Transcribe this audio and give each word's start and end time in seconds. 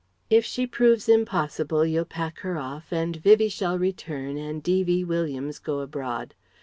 If 0.31 0.43
she 0.45 0.65
proves 0.65 1.07
impossible 1.07 1.85
you'll 1.85 2.05
pack 2.05 2.39
her 2.39 2.57
off 2.57 2.91
and 2.91 3.15
Vivie 3.17 3.49
shall 3.49 3.77
return 3.77 4.35
and 4.35 4.63
D.V. 4.63 5.03
Williams 5.03 5.59
go 5.59 5.79
abroad.... 5.79 6.33